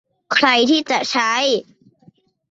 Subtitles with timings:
[0.33, 0.79] ใครที่
[1.11, 1.31] ใช้